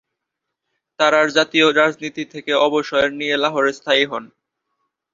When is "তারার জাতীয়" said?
0.99-1.67